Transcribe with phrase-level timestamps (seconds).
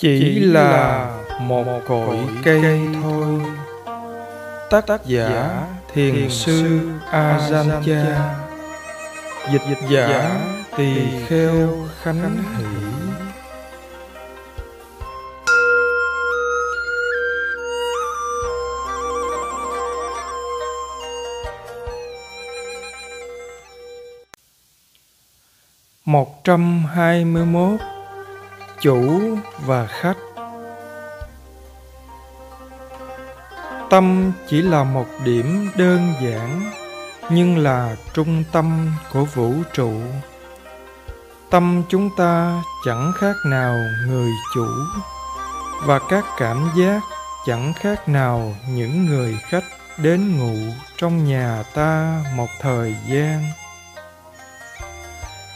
[0.00, 1.06] chỉ là
[1.40, 3.40] một cội cây thôi.
[4.70, 6.80] tác giả thiền sư
[7.10, 7.64] a cha
[9.52, 10.40] dịch giả
[10.76, 10.94] tỳ
[11.26, 12.64] kheo khánh hỷ.
[26.04, 27.80] Một trăm hai mươi mốt
[28.80, 29.20] chủ
[29.66, 30.16] và khách.
[33.90, 36.70] Tâm chỉ là một điểm đơn giản,
[37.30, 39.92] nhưng là trung tâm của vũ trụ.
[41.50, 43.74] Tâm chúng ta chẳng khác nào
[44.06, 44.66] người chủ,
[45.84, 47.00] và các cảm giác
[47.46, 49.64] chẳng khác nào những người khách
[49.96, 53.44] đến ngủ trong nhà ta một thời gian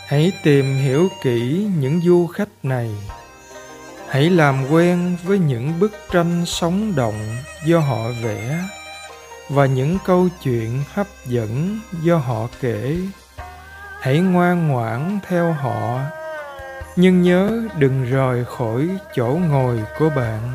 [0.06, 2.90] hãy tìm hiểu kỹ những du khách này.
[4.08, 8.64] Hãy làm quen với những bức tranh sống động do họ vẽ
[9.50, 12.96] và những câu chuyện hấp dẫn do họ kể.
[14.00, 16.00] Hãy ngoan ngoãn theo họ,
[16.96, 20.52] nhưng nhớ đừng rời khỏi chỗ ngồi của bạn,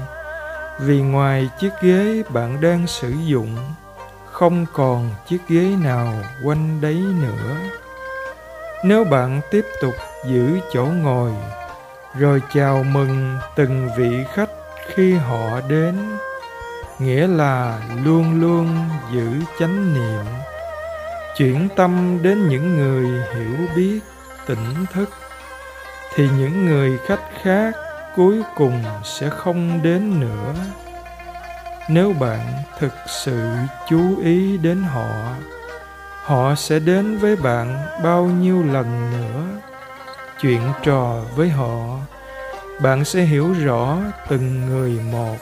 [0.80, 3.58] vì ngoài chiếc ghế bạn đang sử dụng,
[4.32, 6.14] không còn chiếc ghế nào
[6.46, 7.56] quanh đấy nữa
[8.84, 9.94] nếu bạn tiếp tục
[10.26, 11.32] giữ chỗ ngồi,
[12.18, 14.50] rồi chào mừng từng vị khách
[14.88, 15.96] khi họ đến,
[17.00, 20.26] nghĩa là luôn luôn giữ chánh niệm,
[21.38, 24.00] chuyển tâm đến những người hiểu biết
[24.48, 25.10] tỉnh thức,
[26.16, 27.74] thì những người khách khác
[28.16, 30.54] cuối cùng sẽ không đến nữa.
[31.90, 32.40] Nếu bạn
[32.80, 33.40] thực sự
[33.90, 35.10] chú ý đến họ
[36.30, 39.62] họ sẽ đến với bạn bao nhiêu lần nữa?
[40.42, 41.98] Chuyện trò với họ.
[42.82, 43.98] Bạn sẽ hiểu rõ
[44.30, 45.36] từng người một.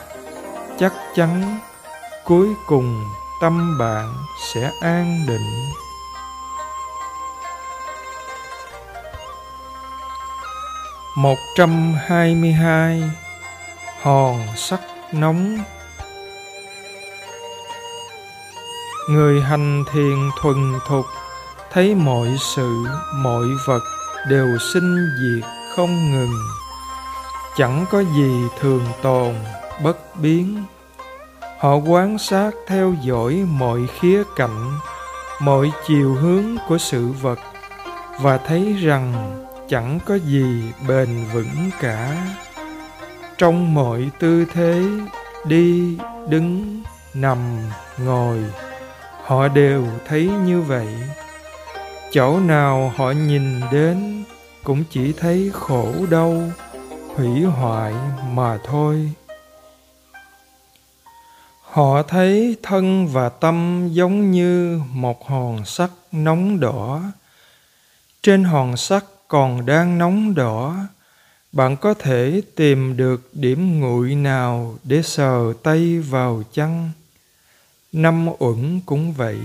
[0.78, 1.58] Chắc chắn
[2.24, 3.04] cuối cùng
[3.40, 4.14] tâm bạn
[4.52, 5.70] sẽ an định.
[11.16, 13.02] Một trăm hai mươi hai,
[14.02, 14.80] hòn sắt
[15.12, 15.58] nóng
[19.08, 20.56] người hành thiền thuần
[20.88, 21.06] thục,
[21.72, 23.82] thấy mọi sự, mọi vật
[24.28, 26.34] đều sinh diệt không ngừng.
[27.56, 29.34] Chẳng có gì thường tồn,
[29.82, 30.64] bất biến.
[31.58, 34.72] Họ quan sát theo dõi mọi khía cạnh,
[35.40, 37.38] mọi chiều hướng của sự vật,
[38.20, 39.34] và thấy rằng
[39.68, 42.16] chẳng có gì bền vững cả.
[43.38, 44.82] Trong mọi tư thế,
[45.44, 45.98] đi,
[46.28, 46.82] đứng,
[47.14, 47.38] nằm,
[47.98, 48.38] ngồi
[49.28, 50.86] họ đều thấy như vậy.
[52.12, 54.24] Chỗ nào họ nhìn đến
[54.64, 56.42] cũng chỉ thấy khổ đau,
[57.14, 57.94] hủy hoại
[58.32, 59.12] mà thôi.
[61.62, 67.02] Họ thấy thân và tâm giống như một hòn sắt nóng đỏ.
[68.22, 70.76] Trên hòn sắt còn đang nóng đỏ.
[71.52, 76.90] Bạn có thể tìm được điểm nguội nào để sờ tay vào chăng?
[77.92, 79.38] Năm uẩn cũng vậy,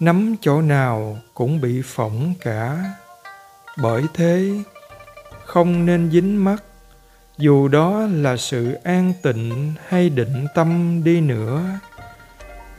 [0.00, 2.84] nắm chỗ nào cũng bị phỏng cả.
[3.82, 4.50] Bởi thế,
[5.44, 6.62] không nên dính mắt,
[7.38, 11.62] dù đó là sự an tịnh hay định tâm đi nữa.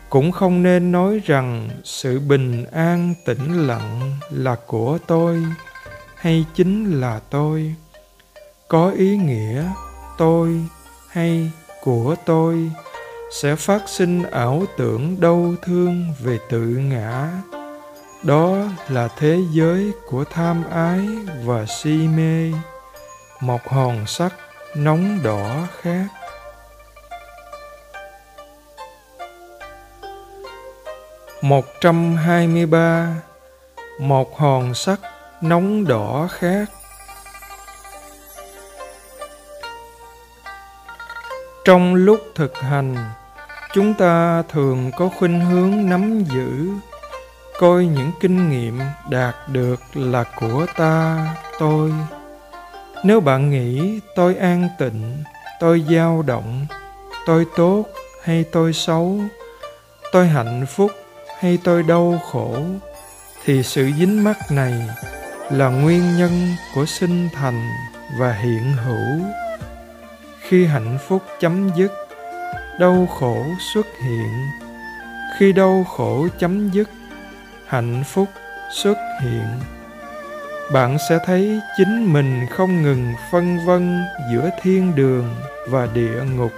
[0.09, 5.43] Cũng không nên nói rằng sự bình an tĩnh lặng là của tôi
[6.15, 7.75] hay chính là tôi.
[8.67, 9.65] Có ý nghĩa
[10.17, 10.65] tôi
[11.09, 11.51] hay
[11.81, 12.71] của tôi
[13.33, 17.29] sẽ phát sinh ảo tưởng đau thương về tự ngã.
[18.23, 18.57] Đó
[18.89, 21.07] là thế giới của tham ái
[21.45, 22.51] và si mê.
[23.39, 24.33] Một hòn sắt
[24.75, 26.05] nóng đỏ khác.
[31.41, 33.15] Một trăm hai mươi ba,
[33.99, 34.99] một hòn sắt
[35.41, 36.65] nóng đỏ khác.
[41.65, 42.95] Trong lúc thực hành
[43.73, 46.69] chúng ta thường có khuynh hướng nắm giữ,
[47.59, 48.79] coi những kinh nghiệm
[49.09, 51.27] đạt được là của ta,
[51.59, 51.93] tôi.
[53.03, 55.23] Nếu bạn nghĩ tôi an tịnh,
[55.59, 56.65] tôi dao động,
[57.25, 57.85] tôi tốt
[58.23, 59.19] hay tôi xấu,
[60.11, 60.91] tôi hạnh phúc
[61.39, 62.55] hay tôi đau khổ,
[63.45, 64.73] thì sự dính mắc này
[65.49, 67.69] là nguyên nhân của sinh thành
[68.19, 69.25] và hiện hữu.
[70.41, 72.02] Khi hạnh phúc chấm dứt
[72.79, 74.47] đau khổ xuất hiện.
[75.37, 76.89] Khi đau khổ chấm dứt,
[77.67, 78.27] hạnh phúc
[78.73, 79.47] xuất hiện.
[80.73, 85.35] Bạn sẽ thấy chính mình không ngừng phân vân giữa thiên đường
[85.69, 86.51] và địa ngục.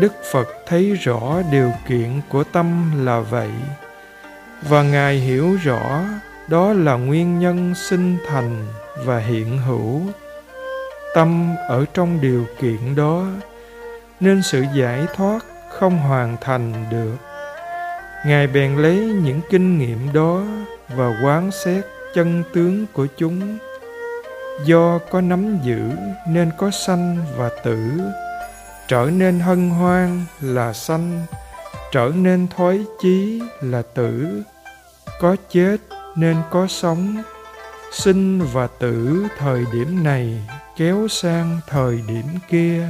[0.00, 3.50] Đức phật thấy rõ điều kiện của tâm là vậy,
[4.62, 6.04] và ngài hiểu rõ
[6.48, 8.66] đó là nguyên nhân sinh thành
[9.04, 10.02] và hiện hữu.
[11.14, 13.26] Tâm ở trong điều kiện đó
[14.20, 17.16] nên sự giải thoát không hoàn thành được.
[18.26, 20.42] Ngài bèn lấy những kinh nghiệm đó
[20.88, 21.84] và quán xét
[22.14, 23.58] chân tướng của chúng.
[24.64, 25.90] Do có nắm giữ
[26.28, 27.78] nên có sanh và tử.
[28.88, 31.26] Trở nên hân hoan là sanh,
[31.92, 34.42] trở nên thoái chí là tử.
[35.20, 35.76] Có chết
[36.16, 37.22] nên có sống.
[37.92, 42.88] Sinh và tử thời điểm này kéo sang thời điểm kia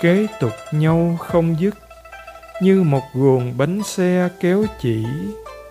[0.00, 1.74] kế tục nhau không dứt.
[2.60, 5.06] Như một guồng bánh xe kéo chỉ,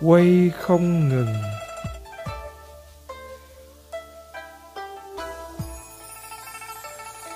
[0.00, 1.34] quay không ngừng.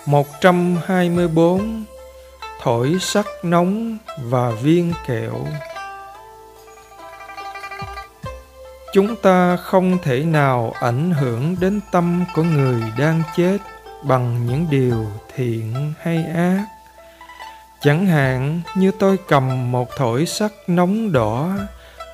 [0.07, 1.85] Một trăm hai mươi bốn,
[2.63, 5.47] thổi sắc nóng và viên kẹo.
[8.93, 13.59] Chúng ta không thể nào ảnh hưởng đến tâm của người đang chết
[14.03, 16.67] bằng những điều thiện hay ác
[17.83, 21.53] chẳng hạn như tôi cầm một thổi sắt nóng đỏ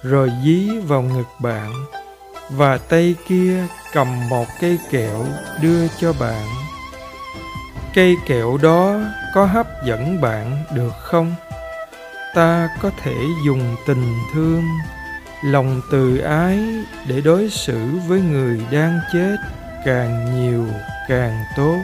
[0.02, 1.72] rồi dí vào ngực bạn,
[2.50, 5.26] và tay kia cầm một cây kẹo
[5.62, 6.46] đưa cho bạn.
[7.94, 9.00] Cây kẹo đó
[9.34, 11.34] có hấp dẫn bạn được không?
[12.34, 13.14] Ta có thể
[13.46, 14.64] dùng tình thương,
[15.44, 16.58] lòng từ ái
[17.08, 19.36] để đối xử với người đang chết
[19.84, 20.66] càng nhiều
[21.08, 21.78] càng tốt.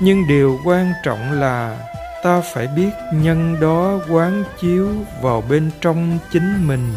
[0.00, 1.78] Nhưng điều quan trọng là
[2.22, 4.88] ta phải biết nhân đó quán chiếu
[5.22, 6.92] vào bên trong chính mình,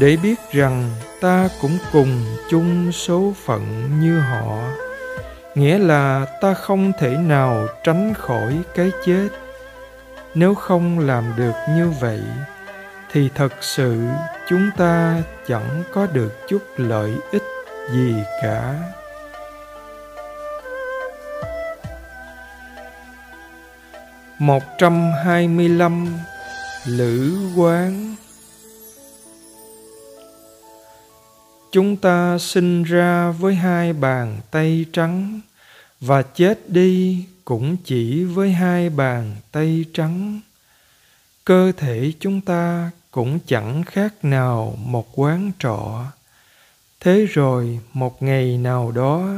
[0.00, 0.90] để biết rằng
[1.20, 4.58] ta cũng cùng chung số phận như họ.
[5.54, 9.28] Nghĩa là ta không thể nào tránh khỏi cái chết.
[10.34, 12.20] Nếu không làm được như vậy,
[13.12, 14.02] thì thật sự
[14.48, 17.42] chúng ta chẳng có được chút lợi ích
[17.92, 18.74] gì cả.
[24.38, 26.18] Một trăm hai mươi lăm
[26.86, 28.14] lữ quán.
[31.72, 35.40] Chúng ta sinh ra với hai bàn tay trắng
[36.00, 40.40] và chết đi cũng chỉ với hai bàn tay trắng.
[41.44, 46.04] Cơ thể chúng ta cũng chẳng khác nào một quán trọ.
[47.00, 49.28] Thế rồi một ngày nào đó,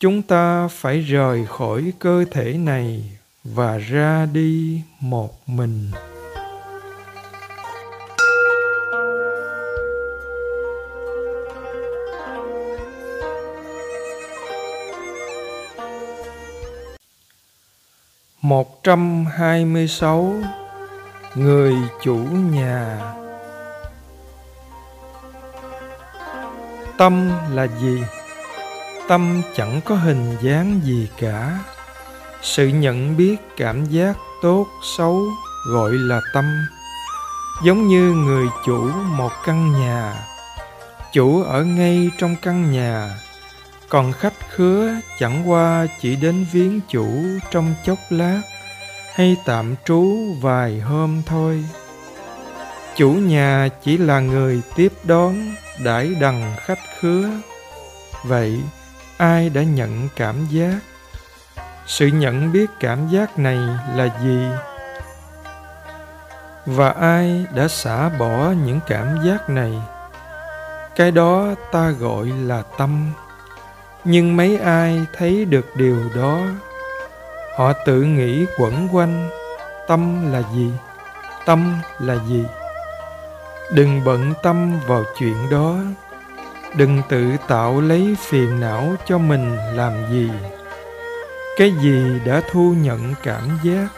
[0.00, 5.90] chúng ta phải rời khỏi cơ thể này và ra đi một mình.
[18.42, 20.34] Một trăm hai mươi sáu
[21.34, 22.16] người chủ
[22.50, 23.12] nhà.
[26.98, 28.02] Tâm là gì?
[29.08, 31.58] Tâm chẳng có hình dáng gì cả
[32.42, 34.66] sự nhận biết cảm giác tốt
[34.98, 35.22] xấu
[35.66, 36.44] gọi là tâm.
[37.64, 40.14] Giống như người chủ một căn nhà.
[41.12, 43.16] Chủ ở ngay trong căn nhà.
[43.88, 47.08] Còn khách khứa chẳng qua chỉ đến viếng chủ
[47.50, 48.40] trong chốc lát
[49.14, 51.64] hay tạm trú vài hôm thôi.
[52.96, 55.54] Chủ nhà chỉ là người tiếp đón
[55.84, 57.30] đãi đằng khách khứa.
[58.24, 58.60] Vậy
[59.16, 60.78] ai đã nhận cảm giác
[61.90, 63.58] sự nhận biết cảm giác này
[63.94, 64.46] là gì?
[66.66, 69.72] Và ai đã xả bỏ những cảm giác này?
[70.96, 73.12] Cái đó ta gọi là tâm.
[74.04, 76.38] Nhưng mấy ai thấy được điều đó?
[77.56, 79.30] Họ tự nghĩ quẩn quanh,
[79.88, 80.70] tâm là gì?
[81.46, 82.44] Tâm là gì?
[83.72, 85.74] Đừng bận tâm vào chuyện đó.
[86.74, 90.30] Đừng tự tạo lấy phiền não cho mình làm gì
[91.60, 93.88] cái gì đã thu nhận cảm giác?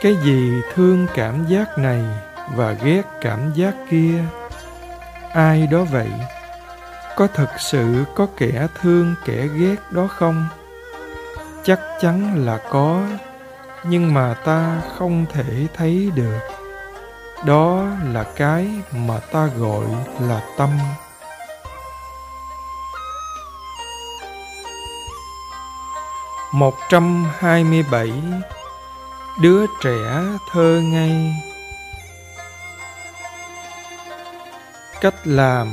[0.00, 2.02] Cái gì thương cảm giác này
[2.54, 4.24] và ghét cảm giác kia?
[5.32, 6.08] Ai đó vậy?
[7.16, 10.46] Có thực sự có kẻ thương, kẻ ghét đó không?
[11.64, 13.02] Chắc chắn là có,
[13.84, 16.40] nhưng mà ta không thể thấy được.
[17.46, 19.86] Đó là cái mà ta gọi
[20.20, 20.70] là tâm.
[26.52, 28.12] Một trăm hai mươi bảy.
[29.40, 31.32] Đứa trẻ thơ ngây.
[35.00, 35.68] Cách làm,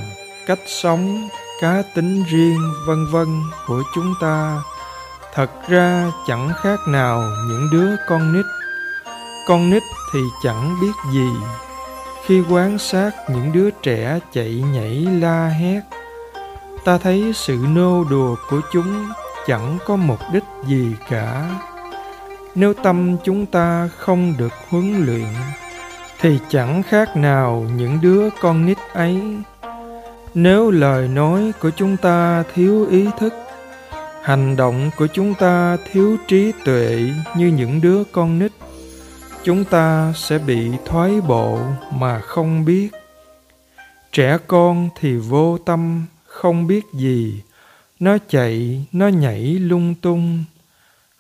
[0.48, 1.30] cách sống,
[1.62, 4.62] cá tính riêng, vân vân của chúng ta.
[5.34, 8.46] Thật ra chẳng khác nào những đứa con nít.
[9.48, 9.84] Con nít
[10.14, 11.30] thì chẳng biết gì.
[12.26, 15.82] Khi quan sát những đứa trẻ chạy nhảy la hét,
[16.86, 19.10] ta thấy sự nô đùa của chúng
[19.50, 21.50] chẳng có mục đích gì cả.
[22.56, 25.28] Nếu tâm chúng ta không được huấn luyện,
[26.20, 29.22] thì chẳng khác nào những đứa con nít ấy.
[30.34, 33.34] Nếu lời nói của chúng ta thiếu ý thức,
[34.24, 38.52] hành động của chúng ta thiếu trí tuệ như những đứa con nít,
[39.44, 41.60] chúng ta sẽ bị thoái bộ
[41.94, 42.90] mà không biết.
[44.12, 47.42] Trẻ con thì vô tâm, không biết gì
[48.00, 50.44] nó chạy, nó nhảy lung tung.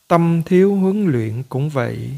[0.07, 2.09] Tâm thiếu huấn luyện cũng vậy.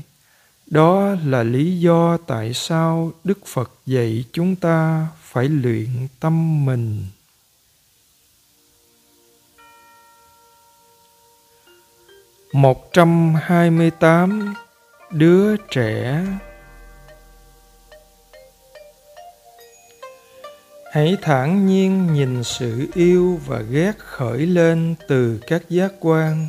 [0.66, 5.88] Đó là lý do tại sao đức phật dạy chúng ta phải luyện
[6.20, 7.06] tâm mình.
[12.54, 14.54] Một trăm hai mươi tám,
[15.12, 16.26] đứa trẻ
[20.92, 26.48] hãy thản nhiên nhìn sự yêu và ghét khởi lên từ các giác quan.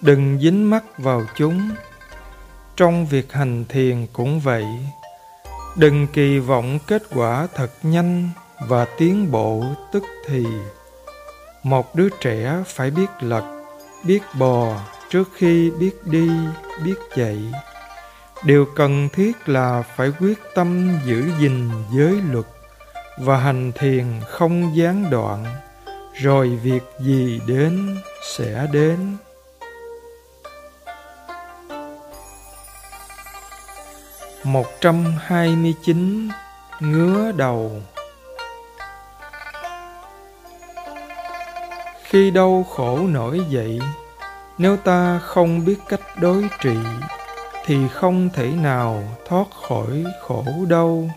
[0.00, 1.70] Đừng dính mắc vào chúng.
[2.76, 4.64] Trong việc hành thiền cũng vậy.
[5.76, 8.30] Đừng kỳ vọng kết quả thật nhanh
[8.68, 10.44] và tiến bộ tức thì.
[11.62, 13.64] Một đứa trẻ phải biết lật,
[14.04, 16.30] biết bò trước khi biết đi,
[16.84, 17.38] biết chạy.
[18.44, 22.46] Điều cần thiết là phải quyết tâm giữ gìn giới luật
[23.18, 25.44] và hành thiền không gián đoạn,
[26.14, 27.96] rồi việc gì đến
[28.36, 29.16] sẽ đến.
[34.44, 36.28] Một trăm hai mươi chín
[36.80, 37.72] ngứa đầu
[42.14, 43.80] khi đau khổ nổi dậy,
[44.58, 46.76] nếu ta không biết cách đối trị,
[47.64, 51.08] thì không thể nào thoát khỏi khổ đau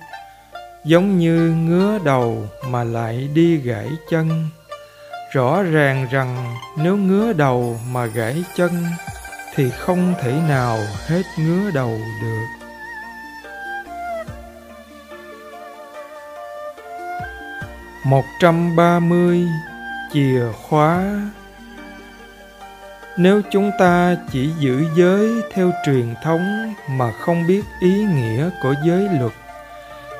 [0.87, 4.49] giống như ngứa đầu mà lại đi gãy chân.
[5.33, 8.71] Rõ ràng rằng nếu ngứa đầu mà gãy chân
[9.55, 10.77] thì không thể nào
[11.07, 12.45] hết ngứa đầu được.
[18.05, 19.47] Một trăm ba mươi
[20.13, 21.21] chìa khóa.
[23.17, 28.73] Nếu chúng ta chỉ giữ giới theo truyền thống mà không biết ý nghĩa của
[28.85, 29.33] giới luật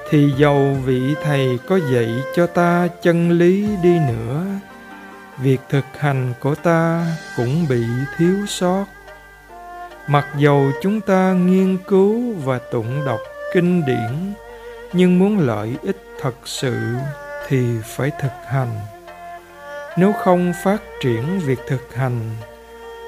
[0.10, 4.46] thì dầu vị thầy có dạy cho ta chân lý đi nữa,
[5.38, 7.06] việc thực hành của ta
[7.38, 7.84] cũng bị
[8.18, 8.86] thiếu sót.
[10.08, 13.20] Mặc dầu chúng ta nghiên cứu và tụng đọc
[13.54, 14.34] kinh điển,
[14.94, 16.78] nhưng muốn lợi ích thật sự
[17.48, 18.80] thì phải thực hành.
[19.98, 22.20] Nếu không phát triển việc thực hành,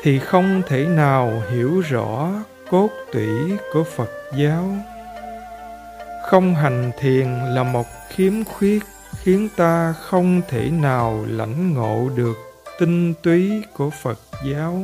[0.02, 2.30] thì không thể nào hiểu rõ
[2.70, 4.76] cốt tủy của phật giáo
[6.30, 8.84] không hành thiền là một khiếm khuyết,
[9.18, 12.38] khiến ta không thể nào lãnh ngộ được
[12.80, 14.84] tinh túy của phật giáo.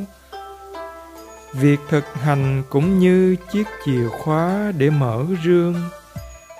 [1.54, 5.76] Việc thực hành cũng như chiếc chìa khóa để mở rương.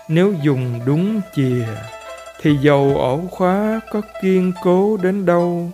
[0.08, 1.66] Nếu dùng đúng chìa,
[2.42, 5.72] thì dầu ổ khóa có kiên cố đến đâu,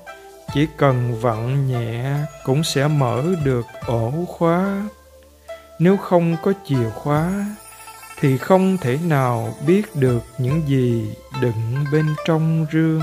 [0.53, 4.84] chỉ cần vặn nhẹ cũng sẽ mở được ổ khóa.
[5.80, 7.46] Nếu không có chìa khóa
[8.21, 13.01] thì không thể nào biết được những gì đựng bên trong rương.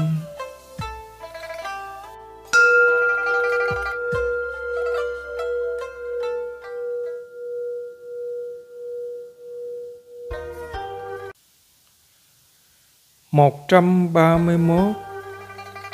[13.30, 14.96] Một trăm ba mươi mốt,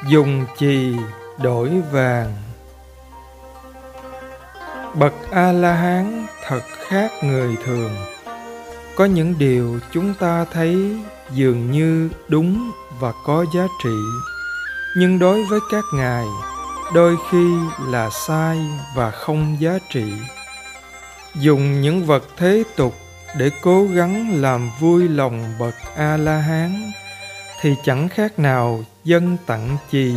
[0.09, 0.97] dùng chì
[1.43, 2.33] đổi vàng.
[4.95, 8.14] Bậc a la hán thật khác người thường
[8.97, 10.97] có những điều chúng ta thấy
[11.33, 13.97] dường như đúng và có giá trị.
[14.97, 16.27] Nhưng đối với các ngài,
[16.95, 17.47] đôi khi
[17.87, 18.59] là sai
[18.97, 20.13] và không giá trị.
[21.35, 22.95] Dùng những vật thế tục
[23.39, 26.93] để cố gắng làm vui lòng bậc a la hán
[27.61, 30.15] thì chẳng khác nào dân tặng chì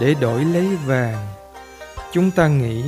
[0.00, 1.26] để đổi lấy vàng.
[2.12, 2.82] Chúng ta nghĩ,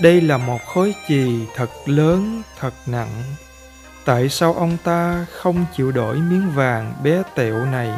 [0.00, 3.22] đây là một khối chì thật lớn, thật nặng
[4.04, 7.90] tại sao ông ta không chịu đổi miếng vàng bé tẹo này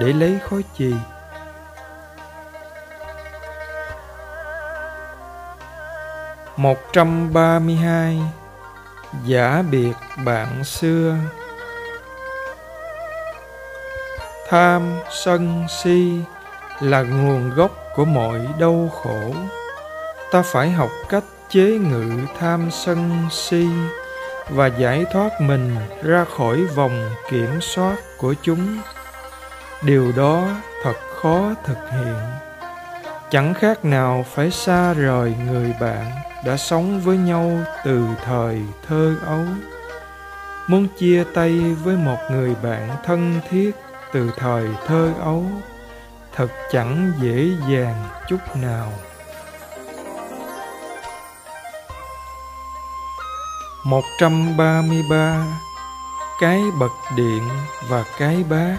[0.00, 0.94] để lấy khối chì?
[6.56, 8.20] Một trăm ba mươi hai,
[9.24, 9.92] giả biệt
[10.24, 11.16] bạn xưa.
[14.48, 16.20] Tham sân si
[16.80, 19.34] là nguồn gốc của mọi đau khổ.
[20.32, 23.66] Ta phải học cách chế ngự tham sân si
[24.50, 28.78] và giải thoát mình ra khỏi vòng kiểm soát của chúng.
[29.82, 30.48] Điều đó
[30.82, 32.20] thật khó thực hiện.
[33.30, 36.10] Chẳng khác nào phải xa rời người bạn
[36.44, 39.44] đã sống với nhau từ thời thơ ấu.
[40.66, 43.70] Muốn chia tay với một người bạn thân thiết
[44.12, 45.44] từ thời thơ ấu,
[46.34, 48.92] thật chẳng dễ dàng chút nào.
[53.84, 55.44] Một trăm ba mươi ba,
[56.40, 57.48] cái bật điện
[57.88, 58.76] và cái bát.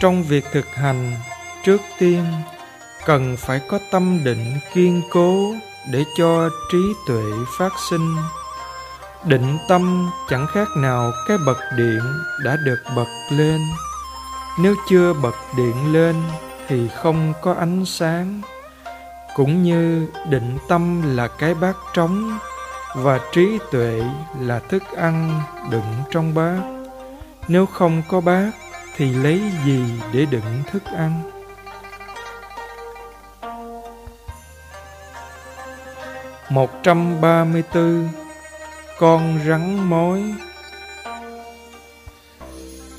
[0.00, 1.16] Trong việc thực hành,
[1.64, 2.24] trước tiên
[3.06, 5.54] cần phải có tâm định kiên cố
[5.92, 7.24] để cho trí tuệ
[7.58, 8.16] phát sinh.
[9.24, 12.00] Định tâm chẳng khác nào cái bật điện
[12.44, 13.60] đã được bật lên.
[14.58, 16.22] Nếu chưa bật điện lên
[16.68, 18.40] thì không có ánh sáng
[19.34, 22.38] cũng như định tâm là cái bát trống,
[22.94, 24.02] và trí tuệ
[24.40, 26.60] là thức ăn đựng trong bát.
[27.48, 28.50] Nếu không có bát,
[28.96, 31.22] thì lấy gì để đựng thức ăn?
[36.50, 38.08] Một trăm ba mươi bốn
[38.98, 40.34] con rắn mối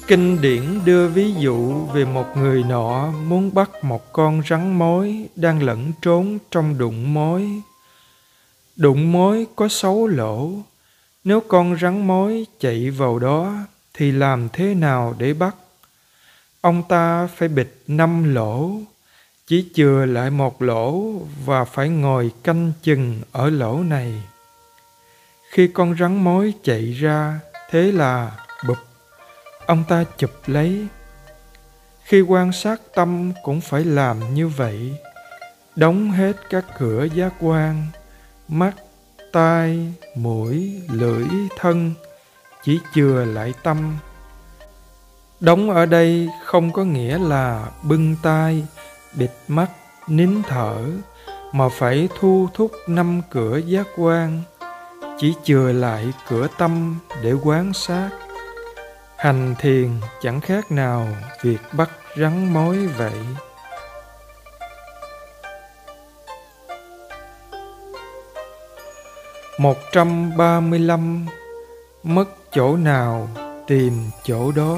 [0.08, 5.30] Kinh điển đưa ví dụ về một người nọ muốn bắt một con rắn mối
[5.36, 7.62] đang lẫn trốn trong đụng mối.
[8.76, 10.52] Đụng mối có sáu lỗ,
[11.24, 13.54] nếu con rắn mối chạy vào đó
[13.94, 15.56] thì làm thế nào để bắt?
[16.62, 18.72] Ông ta phải bịt năm lỗ,
[19.48, 21.14] chỉ chừa lại một lỗ
[21.46, 24.14] và phải ngồi canh chừng ở lỗ này.
[25.52, 28.32] Khi con rắn mối chạy ra, thế là
[29.66, 30.88] ông ta chụp lấy.
[32.04, 34.98] Khi quan sát tâm cũng phải làm như vậy,
[35.76, 37.86] đóng hết các cửa giác quan,
[38.48, 38.74] mắt,
[39.32, 41.94] tai, mũi, lưỡi, thân,
[42.64, 43.98] chỉ chừa lại tâm.
[45.40, 48.68] Đóng ở đây không có nghĩa là bưng tai,
[49.14, 49.70] bịt mắt,
[50.08, 50.78] nín thở,
[51.52, 54.42] mà phải thu thúc năm cửa giác quan
[55.20, 58.10] chỉ chừa lại cửa tâm để quán sát
[59.24, 59.90] hành thiền
[60.22, 61.08] chẳng khác nào
[61.42, 63.20] việc bắt rắn mối vậy.
[69.58, 71.26] Một trăm ba mươi lăm,
[72.04, 73.30] mất chỗ nào
[73.68, 74.78] tìm chỗ đó?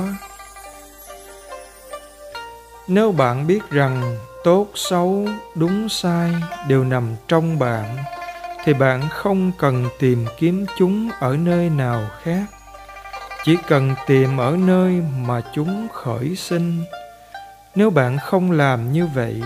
[2.87, 6.35] Nếu bạn biết rằng tốt xấu, đúng sai
[6.67, 7.97] đều nằm trong bạn,
[8.63, 12.54] thì bạn không cần tìm kiếm chúng ở nơi nào khác
[13.45, 16.83] chỉ cần tìm ở nơi mà chúng khởi sinh.
[17.75, 19.41] Nếu bạn không làm như vậy,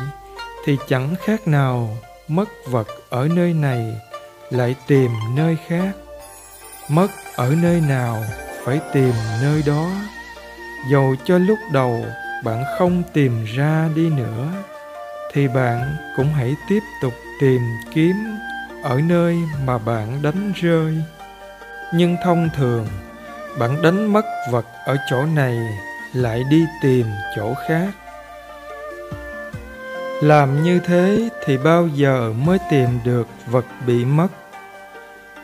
[0.66, 4.02] thì chẳng khác nào mất vật ở nơi này
[4.50, 5.92] lại tìm nơi khác.
[6.90, 8.24] Mất ở nơi nào
[8.64, 9.90] phải tìm nơi đó.
[10.92, 12.06] Dầu cho lúc đầu
[12.44, 14.48] bạn không tìm ra đi nữa,
[15.34, 17.62] thì bạn cũng hãy tiếp tục tìm
[17.94, 18.16] kiếm
[18.84, 20.94] ở nơi mà bạn đánh rơi.
[21.94, 22.88] Nhưng thông thường
[23.58, 25.58] bạn đánh mất vật ở chỗ này,
[26.14, 27.92] lại đi tìm chỗ khác.
[30.22, 34.28] Làm như thế thì bao giờ mới tìm được vật bị mất?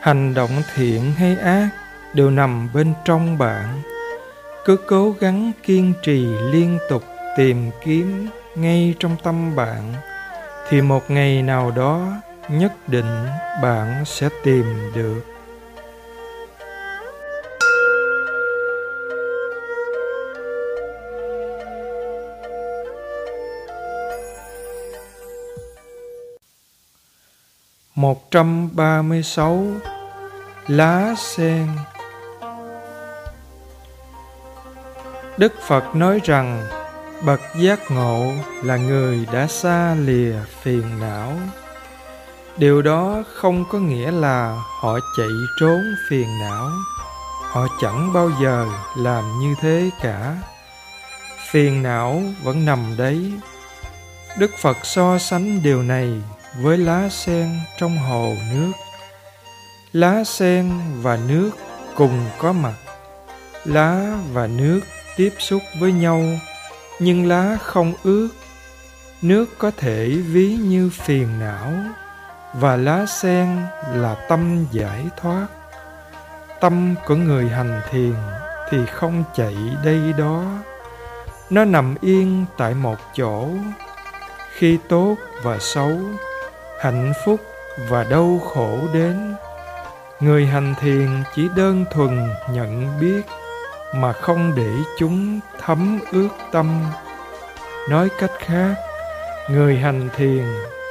[0.00, 1.68] Hành động thiện hay ác
[2.14, 3.82] đều nằm bên trong bạn.
[4.64, 7.04] Cứ cố gắng kiên trì liên tục
[7.36, 9.94] tìm kiếm ngay trong tâm bạn,
[10.68, 12.12] thì một ngày nào đó
[12.48, 13.26] nhất định
[13.62, 15.35] bạn sẽ tìm được.
[27.96, 29.64] Một trăm ba mươi sáu
[30.66, 31.68] lá sen.
[35.36, 36.66] Đức phật nói rằng,
[37.24, 38.32] bậc giác ngộ
[38.64, 41.32] là người đã xa lìa phiền não.
[42.56, 45.30] Điều đó không có nghĩa là họ chạy
[45.60, 46.70] trốn phiền não.
[47.50, 50.36] Họ chẳng bao giờ làm như thế cả.
[51.50, 53.32] Phiền não vẫn nằm đấy.
[54.38, 56.22] Đức phật so sánh điều này
[56.60, 58.72] với lá sen trong hồ nước.
[59.92, 61.50] Lá sen và nước
[61.96, 62.74] cùng có mặt.
[63.64, 64.80] Lá và nước
[65.16, 66.22] tiếp xúc với nhau,
[67.00, 68.28] nhưng lá không ướt.
[69.22, 71.72] Nước có thể ví như phiền não,
[72.54, 73.58] và lá sen
[73.92, 75.46] là tâm giải thoát.
[76.60, 78.14] Tâm của người hành thiền
[78.70, 80.44] thì không chạy đây đó.
[81.50, 83.48] Nó nằm yên tại một chỗ.
[84.52, 85.98] Khi tốt và xấu
[86.86, 87.40] hạnh phúc
[87.88, 89.34] và đau khổ đến.
[90.20, 93.22] Người hành thiền chỉ đơn thuần nhận biết
[93.94, 96.82] mà không để chúng thấm ướt tâm.
[97.90, 98.74] Nói cách khác,
[99.50, 100.44] người hành thiền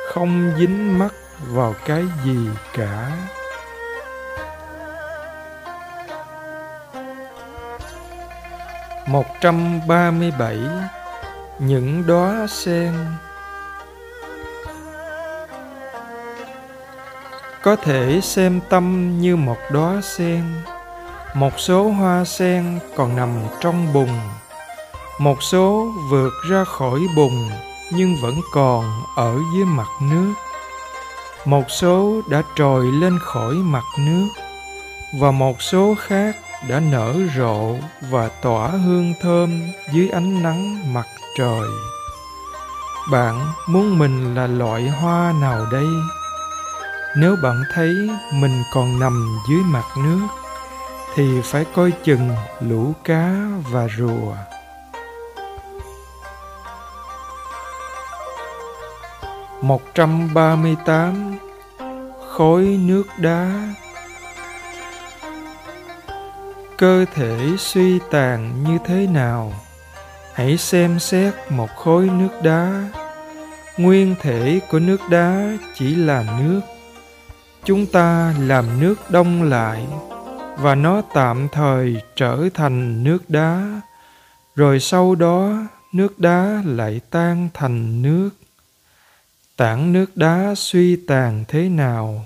[0.08, 1.14] không dính mắc
[1.48, 3.12] vào cái gì cả.
[9.08, 10.60] Một trăm ba mươi bảy,
[11.60, 12.94] những đóa sen
[17.66, 20.44] có thể xem tâm như một đóa sen.
[21.36, 24.10] Một số hoa sen còn nằm trong bùn.
[25.20, 27.50] Một số vượt ra khỏi bùn
[27.92, 30.34] nhưng vẫn còn ở dưới mặt nước.
[31.46, 34.28] Một số đã trồi lên khỏi mặt nước
[35.20, 36.36] và một số khác
[36.70, 37.76] đã nở rộ
[38.12, 39.62] và tỏa hương thơm
[39.94, 41.70] dưới ánh nắng mặt trời.
[43.12, 45.88] Bạn muốn mình là loại hoa nào đây?
[47.18, 50.28] Nếu bạn thấy mình còn nằm dưới mặt nước,
[51.16, 53.36] thì phải coi chừng lũ cá
[53.72, 54.36] và rùa.
[59.62, 61.38] Một trăm ba mươi tám
[62.30, 63.74] khối nước đá.
[66.78, 69.54] Cơ thể suy tàn như thế nào?
[70.34, 72.84] Hãy xem xét một khối nước đá.
[73.78, 76.62] Nguyên thể của nước đá chỉ là nước
[77.66, 79.86] chúng ta làm nước đông lại,
[80.58, 83.82] và nó tạm thời trở thành nước đá.
[84.56, 88.30] Rồi sau đó, nước đá lại tan thành nước.
[89.58, 92.26] Tảng nước đá suy tàn thế nào,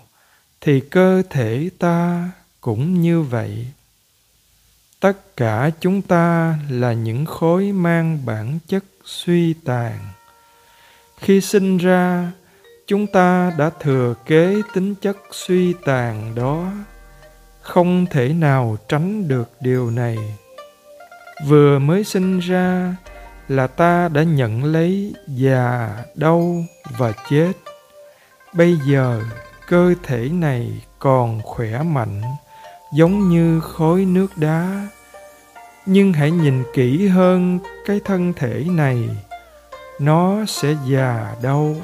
[0.61, 2.29] thì cơ thể ta
[2.61, 3.67] cũng như vậy.
[4.99, 9.99] Tất cả chúng ta là những khối mang bản chất suy tàn.
[11.17, 12.31] Khi sinh ra
[12.89, 16.71] chúng ta đã thừa kế tính chất suy tàn đó,
[17.61, 20.17] không thể nào tránh được điều này.
[21.47, 22.95] Vừa mới sinh ra
[23.47, 26.63] là ta đã nhận lấy già, đau
[26.97, 27.51] và chết.
[28.53, 29.21] Bây giờ,
[29.67, 32.21] cơ thể này còn khỏe mạnh,
[32.93, 34.87] giống như khối nước đá.
[35.85, 39.09] Nhưng hãy nhìn kỹ hơn cái thân thể này.
[39.99, 41.75] Nó sẽ già, đau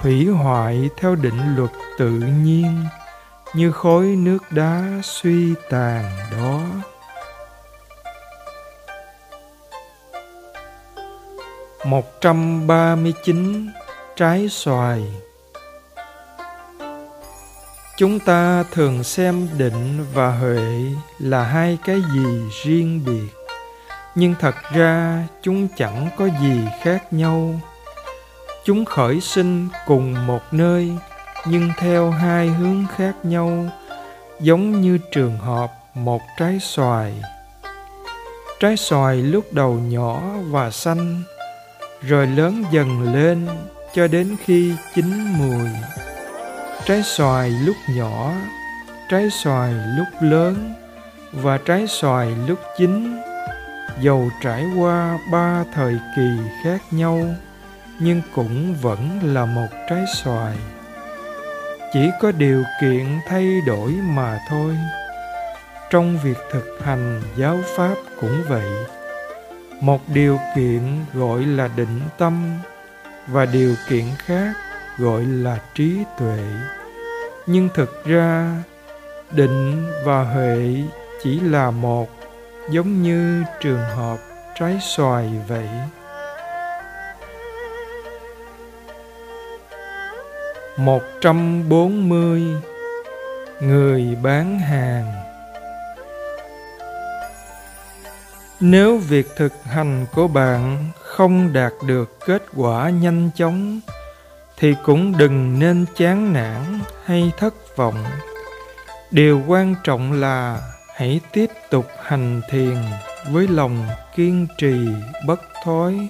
[0.00, 2.84] hủy hoại theo định luật tự nhiên,
[3.54, 6.60] như khối nước đá suy tàn đó.
[11.84, 13.70] Một trăm ba mươi chín
[14.16, 15.02] trái xoài.
[17.96, 20.84] Chúng ta thường xem định và huệ
[21.18, 23.28] là hai cái gì riêng biệt,
[24.14, 27.54] nhưng thật ra chúng chẳng có gì khác nhau
[28.68, 30.92] chúng khởi sinh cùng một nơi,
[31.46, 33.66] nhưng theo hai hướng khác nhau,
[34.40, 37.12] giống như trường hợp một trái xoài.
[38.60, 41.22] Trái xoài lúc đầu nhỏ và xanh,
[42.02, 43.46] rồi lớn dần lên
[43.94, 45.68] cho đến khi chín mùi.
[46.84, 48.32] Trái xoài lúc nhỏ,
[49.10, 50.74] trái xoài lúc lớn
[51.32, 53.20] và trái xoài lúc chín,
[54.00, 56.28] dầu trải qua ba thời kỳ
[56.64, 57.20] khác nhau
[58.00, 60.56] nhưng cũng vẫn là một trái xoài.
[61.92, 64.76] Chỉ có điều kiện thay đổi mà thôi.
[65.90, 68.86] Trong việc thực hành giáo pháp cũng vậy.
[69.80, 72.58] Một điều kiện gọi là định tâm
[73.26, 74.52] và điều kiện khác
[74.98, 76.38] gọi là trí tuệ.
[77.46, 78.54] Nhưng thực ra,
[79.30, 80.76] định và huệ
[81.22, 82.08] chỉ là một
[82.70, 84.18] giống như trường hợp
[84.54, 85.68] trái xoài vậy.
[90.78, 92.42] Một trăm bốn mươi
[93.60, 95.12] người bán hàng.
[98.60, 103.80] Nếu việc thực hành của bạn không đạt được kết quả nhanh chóng,
[104.56, 106.62] thì cũng đừng nên chán nản
[107.04, 108.04] hay thất vọng.
[109.10, 110.60] Điều quan trọng là
[110.96, 112.76] hãy tiếp tục hành thiền
[113.30, 113.86] với lòng
[114.16, 114.88] kiên trì,
[115.26, 116.08] bất thối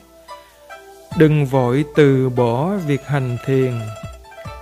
[1.19, 3.73] đừng vội từ bỏ việc hành thiền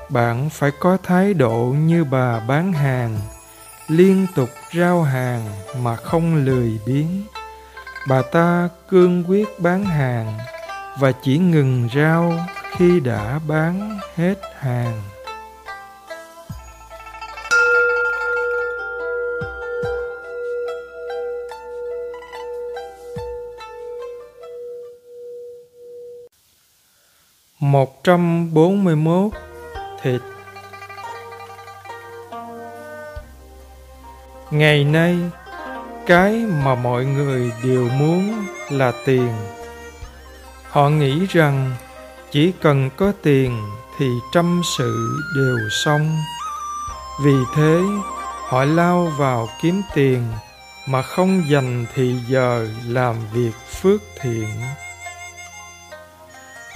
[0.08, 3.18] bạn phải có thái độ như bà bán hàng,
[3.88, 5.46] liên tục rao hàng
[5.82, 7.24] mà không lười biếng.
[8.08, 10.38] Bà ta cương quyết bán hàng
[10.98, 12.32] và chỉ ngừng rao
[12.76, 15.02] khi đã bán hết hàng.
[27.60, 29.45] 141
[30.02, 30.20] Thịt
[34.50, 35.16] Ngày nay,
[36.06, 36.32] cái
[36.64, 39.32] mà mọi người đều muốn là tiền.
[40.70, 41.76] Họ nghĩ rằng
[42.30, 43.62] chỉ cần có tiền
[43.98, 46.16] thì trăm sự đều xong.
[47.24, 47.80] Vì thế,
[48.48, 50.22] họ lao vào kiếm tiền
[50.88, 54.48] mà không dành thì giờ làm việc phước thiện.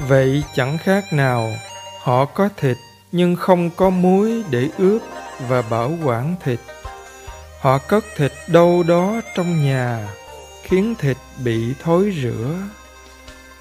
[0.09, 1.53] Vậy chẳng khác nào
[2.03, 2.77] họ có thịt
[3.13, 5.03] nhưng không có muối để ướp
[5.49, 6.59] và bảo quản thịt.
[7.61, 10.09] Họ cất thịt đâu đó trong nhà,
[10.63, 12.55] khiến thịt bị thối rữa.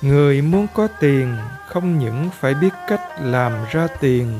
[0.01, 4.39] Người muốn có tiền không những phải biết cách làm ra tiền,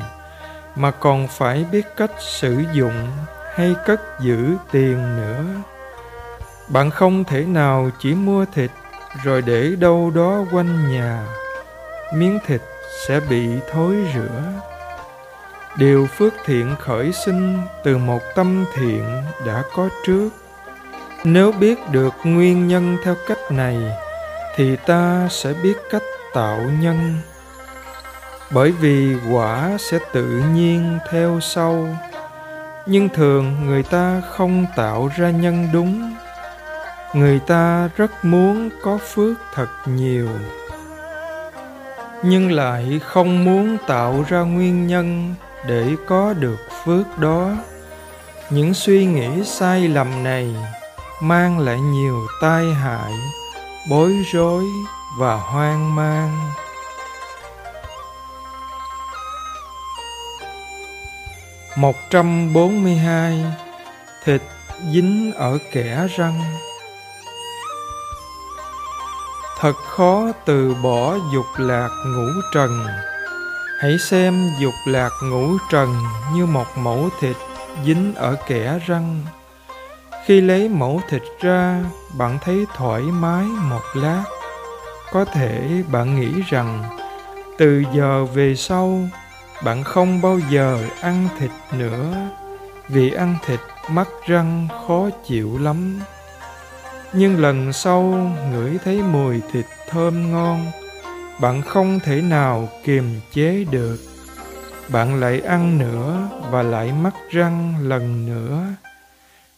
[0.75, 3.07] mà còn phải biết cách sử dụng
[3.55, 5.45] hay cất giữ tiền nữa.
[6.67, 8.71] Bạn không thể nào chỉ mua thịt
[9.23, 11.25] rồi để đâu đó quanh nhà
[12.13, 12.61] miếng thịt
[13.07, 14.41] sẽ bị thối rữa
[15.77, 19.03] điều phước thiện khởi sinh từ một tâm thiện
[19.45, 20.29] đã có trước.
[21.23, 23.77] Nếu biết được nguyên nhân theo cách này,
[24.55, 26.03] thì ta sẽ biết cách
[26.33, 27.15] tạo nhân.
[28.51, 31.87] Bởi vì quả sẽ tự nhiên theo sau.
[32.85, 36.15] Nhưng thường người ta không tạo ra nhân đúng.
[37.13, 40.29] Người ta rất muốn có phước thật nhiều.
[42.23, 45.35] Nhưng lại không muốn tạo ra nguyên nhân
[45.67, 47.51] để có được phước đó.
[48.49, 50.55] Những suy nghĩ sai lầm này
[51.21, 53.11] mang lại nhiều tai hại,
[53.89, 54.63] bối rối
[55.19, 56.51] và hoang mang.
[61.77, 63.45] Một trăm bốn mươi hai,
[64.23, 64.41] thịt
[64.93, 66.41] dính ở kẻ răng.
[69.59, 72.87] Thật khó từ bỏ dục lạc ngũ trần
[73.79, 75.95] hãy xem dục lạc ngũ trần
[76.33, 77.35] như một mẫu thịt
[77.85, 79.25] dính ở kẽ răng.
[80.25, 81.83] Khi lấy mẫu thịt ra,
[82.17, 84.23] bạn thấy thoải mái một lát.
[85.11, 86.83] Có thể bạn nghĩ rằng,
[87.57, 88.99] từ giờ về sau,
[89.63, 92.13] bạn không bao giờ ăn thịt nữa,
[92.87, 95.99] vì ăn thịt mắc răng khó chịu lắm.
[97.13, 98.01] Nhưng lần sau
[98.51, 100.71] ngửi thấy mùi thịt thơm ngon
[101.39, 103.97] bạn không thể nào kiềm chế được.
[104.89, 108.65] Bạn lại ăn nữa và lại mắc răng lần nữa.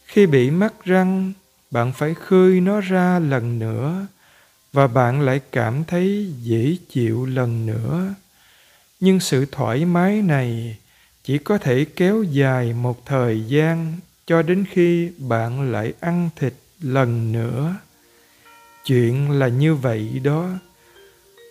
[0.06, 1.32] Khi bị mắc răng,
[1.70, 4.06] bạn phải khơi nó ra lần nữa
[4.72, 8.14] và bạn lại cảm thấy dễ chịu lần nữa.
[9.00, 10.76] Nhưng sự thoải mái này
[11.24, 13.92] chỉ có thể kéo dài một thời gian
[14.26, 17.74] cho đến khi bạn lại ăn thịt lần nữa.
[18.84, 20.48] Chuyện là như vậy đó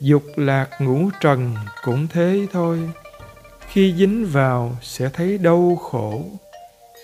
[0.01, 2.89] dục lạc ngũ trần cũng thế thôi.
[3.67, 6.23] Khi dính vào sẽ thấy đau khổ,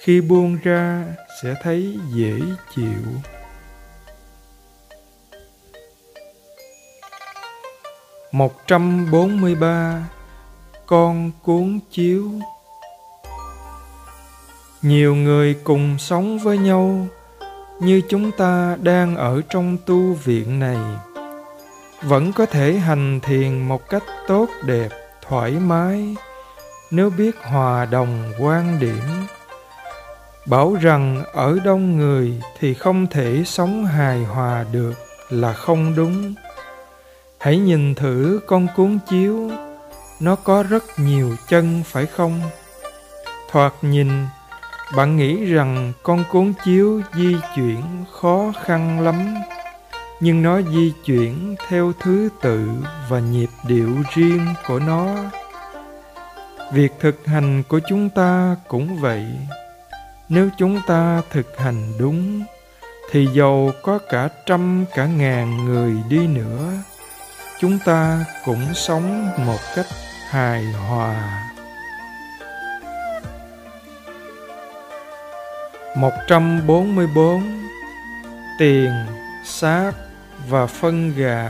[0.01, 1.05] khi buông ra
[1.43, 2.39] sẽ thấy dễ
[2.75, 3.03] chịu.
[8.31, 10.10] Một trăm bốn mươi ba,
[10.86, 12.31] con cuốn chiếu.
[14.81, 17.07] Nhiều người cùng sống với nhau,
[17.81, 20.77] như chúng ta đang ở trong tu viện này
[22.01, 24.89] vẫn có thể hành thiền một cách tốt đẹp,
[25.21, 26.15] thoải mái,
[26.91, 29.27] nếu biết hòa đồng quan điểm.
[30.45, 34.93] Bảo rằng ở đông người thì không thể sống hài hòa được
[35.29, 36.33] là không đúng.
[37.38, 39.51] Hãy nhìn thử con cuốn chiếu,
[40.19, 42.41] nó có rất nhiều chân, phải không?
[43.51, 44.10] Thoạt nhìn,
[44.95, 47.81] bạn nghĩ rằng con cuốn chiếu di chuyển
[48.12, 49.36] khó khăn lắm
[50.19, 52.69] nhưng nó di chuyển theo thứ tự
[53.10, 55.15] và nhịp điệu riêng của nó.
[56.73, 59.25] Việc thực hành của chúng ta cũng vậy.
[60.30, 62.43] Nếu chúng ta thực hành đúng
[63.12, 66.73] thì dầu có cả trăm cả ngàn người đi nữa
[67.60, 69.86] chúng ta cũng sống một cách
[70.30, 71.43] hài hòa.
[75.95, 77.41] 144
[78.60, 78.91] Tiền,
[79.45, 79.91] sát
[80.50, 81.50] và phân gà.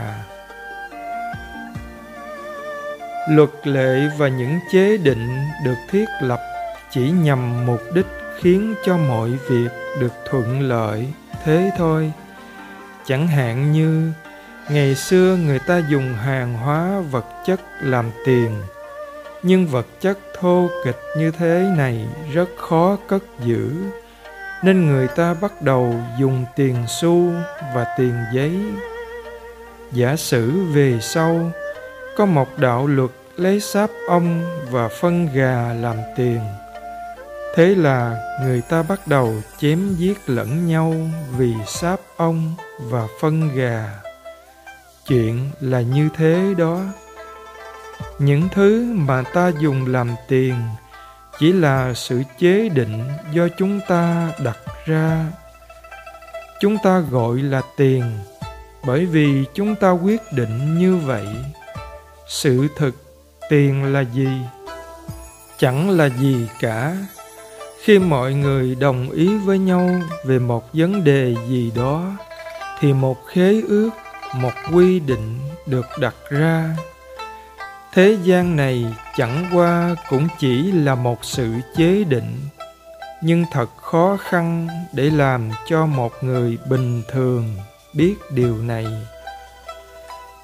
[3.30, 5.28] Luật lệ và những chế định
[5.64, 6.40] được thiết lập
[6.90, 8.06] chỉ nhằm mục đích
[8.40, 9.70] khiến cho mọi việc
[10.00, 11.08] được thuận lợi
[11.44, 12.12] thế thôi.
[13.06, 14.12] Chẳng hạn như,
[14.70, 18.50] ngày xưa người ta dùng hàng hóa vật chất làm tiền,
[19.42, 23.72] nhưng vật chất thô kịch như thế này rất khó cất giữ
[24.62, 27.32] nên người ta bắt đầu dùng tiền xu
[27.74, 28.52] và tiền giấy
[29.92, 31.50] giả sử về sau,
[32.16, 36.40] có một đạo luật lấy sáp ong và phân gà làm tiền.
[37.54, 40.94] Thế là người ta bắt đầu chém giết lẫn nhau
[41.36, 43.84] vì sáp ong và phân gà.
[45.06, 46.80] Chuyện là như thế đó.
[48.18, 50.54] Những thứ mà ta dùng làm tiền
[51.38, 55.26] chỉ là sự chế định do chúng ta đặt ra.
[56.60, 58.02] Chúng ta gọi là tiền,
[58.86, 61.26] bởi vì chúng ta quyết định như vậy.
[62.28, 62.94] Sự thực,
[63.50, 64.28] tiền là gì?
[65.58, 66.96] Chẳng là gì cả
[67.82, 69.90] khi mọi người đồng ý với nhau
[70.24, 72.12] về một vấn đề gì đó,
[72.80, 73.90] thì một khế ước,
[74.34, 76.76] một quy định được đặt ra
[77.92, 82.40] thế gian này chẳng qua cũng chỉ là một sự chế định,
[83.22, 87.56] nhưng thật khó khăn để làm cho một người bình thường
[87.94, 88.86] biết điều này.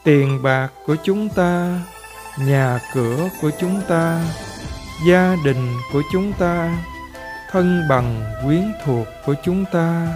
[0.05, 1.81] Tiền bạc của chúng ta,
[2.39, 4.21] nhà cửa của chúng ta,
[5.09, 6.79] gia đình của chúng ta,
[7.51, 10.09] thân bằng quyến thuộc của chúng ta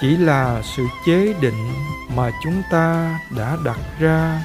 [0.00, 1.72] chỉ là sự chế định
[2.14, 4.42] mà chúng ta đã đặt ra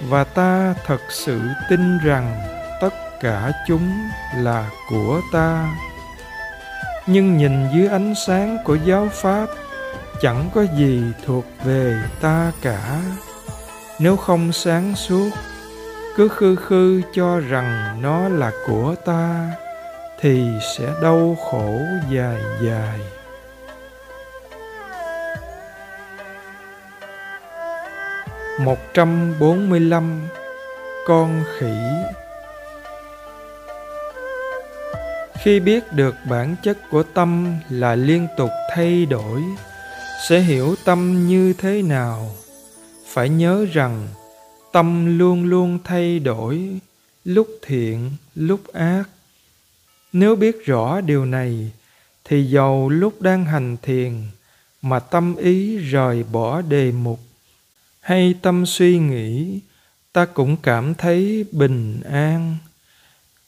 [0.00, 2.40] và ta thật sự tin rằng
[2.80, 3.90] tất cả chúng
[4.36, 5.68] là của ta.
[7.06, 9.46] Nhưng nhìn dưới ánh sáng của giáo pháp,
[10.20, 13.00] chẳng có gì thuộc về ta cả.
[13.98, 15.30] Nếu không sáng suốt,
[16.16, 19.50] cứ khư khư cho rằng nó là của ta,
[20.20, 21.78] thì sẽ đau khổ
[22.10, 23.17] dài dài.
[28.58, 30.20] Một trăm bốn mươi lăm
[31.06, 31.76] con khỉ.
[35.42, 39.42] Khi biết được bản chất của tâm là liên tục thay đổi,
[40.28, 42.30] sẽ hiểu tâm như thế nào.
[43.06, 44.08] Phải nhớ rằng,
[44.72, 46.80] tâm luôn luôn thay đổi,
[47.24, 49.04] lúc thiện, lúc ác.
[50.12, 51.72] Nếu biết rõ điều này,
[52.24, 54.22] thì dầu lúc đang hành thiền,
[54.82, 57.20] mà tâm ý rời bỏ đề mục
[58.08, 59.60] hay tâm suy nghĩ,
[60.12, 62.56] ta cũng cảm thấy bình an.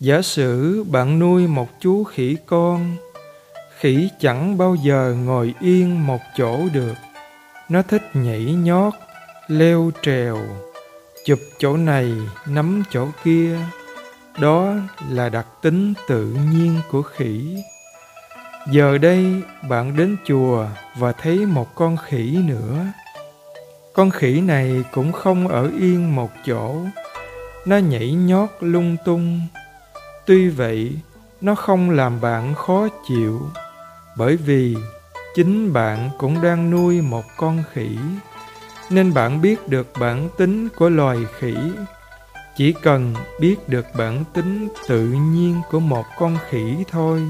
[0.01, 2.97] Giả sử bạn nuôi một chú khỉ con,
[3.79, 6.95] khỉ chẳng bao giờ ngồi yên một chỗ được.
[7.69, 8.95] Nó thích nhảy nhót,
[9.49, 10.39] leo trèo,
[11.27, 12.13] chụp chỗ này,
[12.47, 13.59] nắm chỗ kia.
[14.39, 14.75] Đó
[15.11, 17.57] là đặc tính tự nhiên của khỉ.
[18.73, 22.87] Giờ đây bạn đến chùa và thấy một con khỉ nữa
[23.93, 26.77] con khỉ này cũng không ở yên một chỗ.
[27.67, 29.41] Nó nhảy nhót lung tung.
[30.27, 30.97] Tuy vậy,
[31.41, 33.41] nó không làm bạn khó chịu,
[34.17, 34.77] bởi vì
[35.35, 37.99] chính bạn cũng đang nuôi một con khỉ,
[38.91, 41.55] nên bạn biết được bản tính của loài khỉ.
[42.57, 47.23] Chỉ cần biết được bản tính tự nhiên của một con khỉ thôi,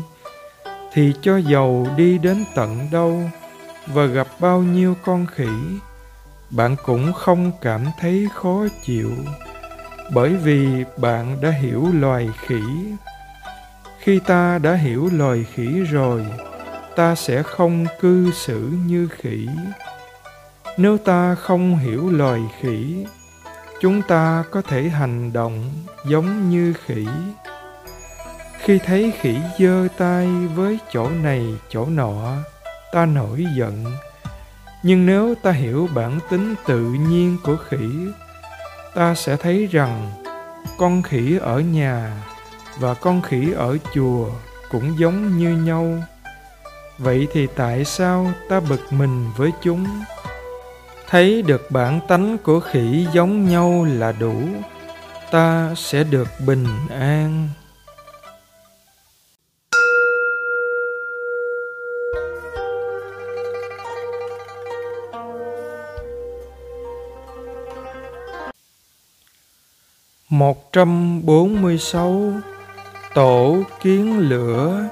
[0.92, 3.23] thì cho dầu đi đến tận đâu
[3.87, 5.49] và gặp bao nhiêu con khỉ
[6.50, 9.10] bạn cũng không cảm thấy khó chịu,
[10.14, 12.62] bởi vì bạn đã hiểu loài khỉ.
[13.98, 16.26] Khi ta đã hiểu loài khỉ rồi,
[16.96, 19.48] ta sẽ không cư xử như khỉ.
[20.76, 23.06] Nếu ta không hiểu loài khỉ,
[23.80, 25.70] chúng ta có thể hành động
[26.06, 27.06] giống như khỉ.
[28.58, 32.36] Khi thấy khỉ giơ tay với chỗ này chỗ nọ,
[32.92, 33.84] ta nổi giận
[34.82, 37.88] nhưng nếu ta hiểu bản tính tự nhiên của khỉ,
[38.94, 40.10] ta sẽ thấy rằng
[40.78, 42.12] con khỉ ở nhà
[42.78, 44.28] và con khỉ ở chùa
[44.70, 46.02] cũng giống như nhau.
[46.98, 49.86] Vậy thì tại sao ta bực mình với chúng?
[51.08, 54.34] Thấy được bản tánh của khỉ giống nhau là đủ,
[55.30, 57.48] ta sẽ được bình an.
[70.31, 72.33] Một trăm bốn mươi sáu
[73.14, 74.85] tổ kiến lửa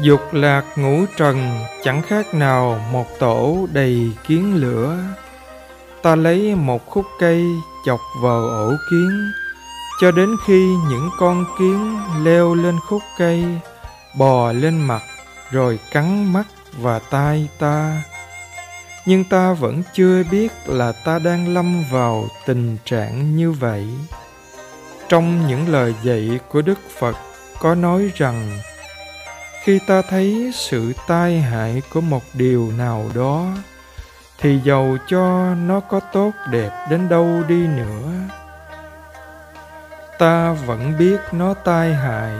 [0.00, 4.98] Dục lạc ngũ trần chẳng khác nào một tổ đầy kiến lửa.
[6.02, 7.44] Ta lấy một khúc cây
[7.86, 9.30] chọc vào ổ kiến,
[10.00, 13.44] cho đến khi những con kiến leo lên khúc cây,
[14.18, 15.02] bò lên mặt,
[15.50, 16.46] rồi cắn mắt
[16.78, 18.02] và tai ta.
[19.06, 23.86] Nhưng ta vẫn chưa biết là ta đang lâm vào tình trạng như vậy.
[25.08, 27.16] Trong những lời dạy của Đức Phật,
[27.60, 28.58] có nói rằng,
[29.62, 33.46] khi ta thấy sự tai hại của một điều nào đó,
[34.38, 38.12] thì dầu cho nó có tốt đẹp đến đâu đi nữa
[40.20, 42.32] ta vẫn biết nó tai hại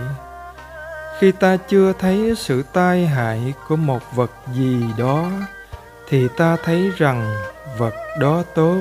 [1.18, 5.30] khi ta chưa thấy sự tai hại của một vật gì đó
[6.10, 7.34] thì ta thấy rằng
[7.78, 8.80] vật đó tốt.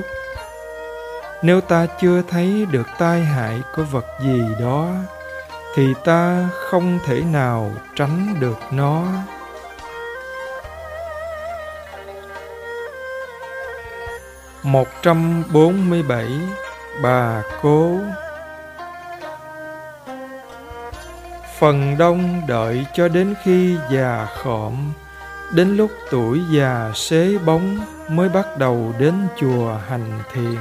[1.42, 4.88] Nếu ta chưa thấy được tai hại của vật gì đó,
[5.74, 9.04] thì ta không thể nào tránh được nó.
[14.62, 16.28] một trăm bốn mươi bảy
[17.02, 17.98] bà cố
[21.58, 24.92] phần đông đợi cho đến khi già khọm
[25.52, 27.78] đến lúc tuổi già xế bóng
[28.08, 30.58] mới bắt đầu đến chùa hành thiền.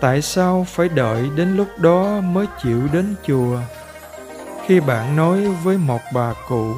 [0.00, 3.58] Tại sao phải đợi đến lúc đó mới chịu đến chùa?
[4.66, 6.74] Khi bạn nói với một bà cụ,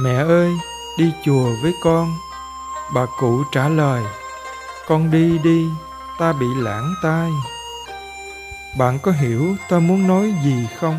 [0.00, 0.50] mẹ ơi,
[0.98, 2.08] đi chùa với con.
[2.94, 4.02] Bà cụ trả lời,
[4.88, 5.66] con đi đi,
[6.18, 7.30] ta bị lãng tai.
[8.78, 10.98] Bạn có hiểu ta muốn nói gì không?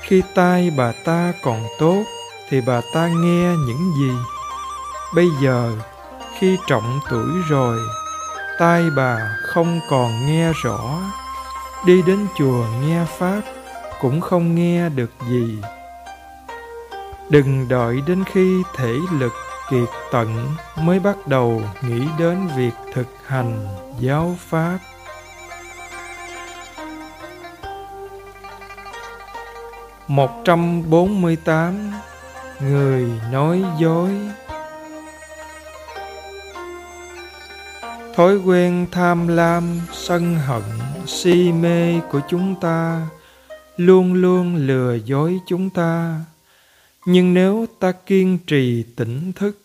[0.00, 2.04] Khi tai bà ta còn tốt
[2.52, 4.12] thì bà ta nghe những gì?
[5.14, 5.72] Bây giờ,
[6.38, 7.78] khi trọng tuổi rồi,
[8.58, 11.00] tai bà không còn nghe rõ.
[11.86, 13.40] Đi đến chùa nghe pháp,
[14.00, 15.58] cũng không nghe được gì.
[17.30, 19.32] Đừng đợi đến khi thể lực
[19.70, 20.46] kiệt tận
[20.76, 23.66] mới bắt đầu nghĩ đến việc thực hành
[24.00, 24.78] giáo pháp.
[30.06, 31.92] Một trăm bốn mươi tám
[32.68, 34.10] người nói dối.
[38.14, 40.62] Thói quen tham lam, sân hận,
[41.06, 43.06] si mê của chúng ta
[43.76, 46.20] luôn luôn lừa dối chúng ta.
[47.06, 49.58] Nhưng nếu ta kiên trì tỉnh thức,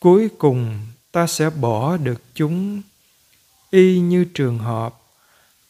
[0.00, 0.78] cuối cùng
[1.12, 2.82] ta sẽ bỏ được chúng.
[3.70, 4.94] Y như trường hợp,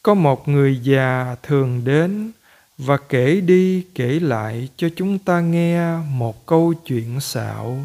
[0.02, 2.30] có một người già thường đến
[2.78, 7.78] và kể đi, kể lại cho chúng ta nghe một câu chuyện xạo.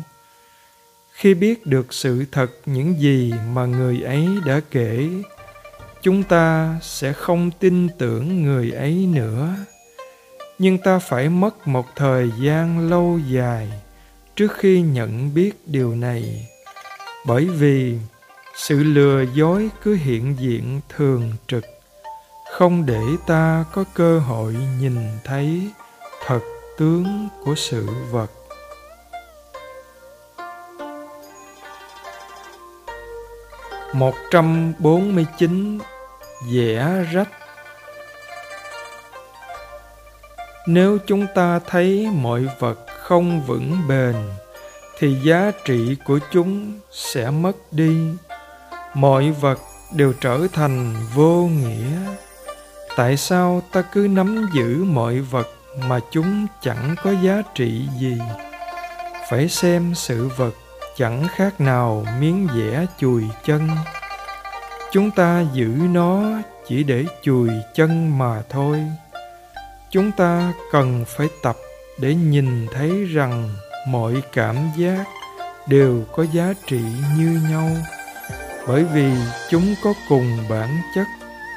[1.11, 5.09] Khi biết được sự thật những gì mà người ấy đã kể,
[6.01, 9.55] chúng ta sẽ không tin tưởng người ấy nữa.
[10.59, 13.69] Nhưng ta phải mất một thời gian lâu dài
[14.35, 16.47] trước khi nhận biết điều này.
[17.25, 17.97] Bởi vì
[18.55, 21.72] sự lừa dối cứ hiện diện thường trực
[22.54, 25.72] không để ta có cơ hội nhìn thấy
[26.26, 26.39] thật
[26.78, 28.32] tướng của sự vật.
[33.93, 35.80] Một trăm bốn mươi chín
[36.54, 37.30] vẽ rách.
[40.68, 44.16] Nếu chúng ta thấy mọi vật không vững bền,
[44.99, 47.97] thì giá trị của chúng sẽ mất đi.
[48.93, 49.60] Mọi vật
[49.93, 51.97] đều trở thành vô nghĩa
[52.95, 55.47] tại sao ta cứ nắm giữ mọi vật
[55.87, 58.17] mà chúng chẳng có giá trị gì?
[59.29, 60.53] Phải xem sự vật
[60.97, 63.69] chẳng khác nào miếng vẽ chùi chân.
[64.91, 66.23] Chúng ta giữ nó
[66.67, 68.83] chỉ để chùi chân mà thôi.
[69.89, 71.55] Chúng ta cần phải tập
[71.99, 73.49] để nhìn thấy rằng
[73.87, 75.03] mọi cảm giác
[75.67, 76.81] đều có giá trị
[77.17, 77.69] như nhau.
[78.67, 79.11] Bởi vì
[79.49, 81.07] chúng có cùng bản chất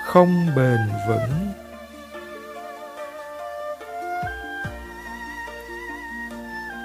[0.07, 0.79] không bền
[1.09, 1.53] vững.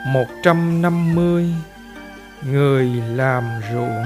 [0.07, 1.45] Một trăm năm mươi
[2.45, 3.43] người làm
[3.73, 4.05] ruộng.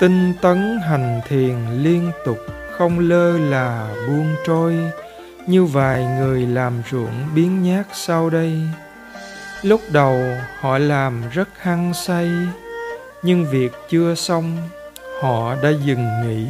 [0.00, 2.38] Tinh tấn hành thiền liên tục
[2.72, 4.78] không lơ là buông trôi.
[5.46, 8.60] Như vài người làm ruộng biến nhát sau đây.
[9.62, 10.22] Lúc đầu
[10.60, 12.30] họ làm rất hăng say,
[13.22, 14.56] nhưng việc chưa xong
[15.20, 16.46] họ đã dừng nghỉ.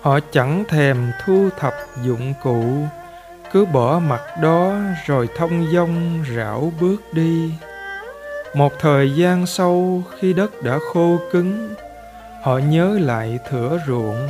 [0.00, 2.64] Họ chẳng thèm thu thập dụng cụ,
[3.52, 4.74] cứ bỏ mặt đó
[5.06, 7.52] rồi thông dong rảo bước đi.
[8.54, 11.74] Một thời gian sau, khi đất đã khô cứng,
[12.42, 14.28] họ nhớ lại thửa ruộng,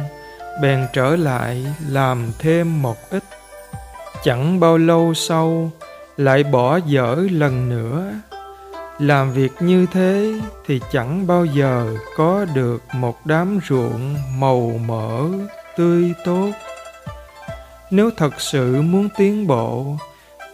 [0.62, 3.22] bèn trở lại làm thêm một ít.
[4.24, 5.70] Chẳng bao lâu sau,
[6.16, 8.12] lại bỏ dở lần nữa
[9.01, 10.34] làm việc như thế
[10.66, 15.28] thì chẳng bao giờ có được một đám ruộng màu mỡ,
[15.76, 16.51] tươi tốt.
[17.90, 19.96] Nếu thật sự muốn tiến bộ,